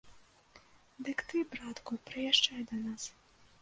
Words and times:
Дык 1.09 1.19
ты, 1.33 1.43
братку, 1.53 1.93
прыязджай 2.11 2.61
да 2.75 2.85
нас. 2.85 3.03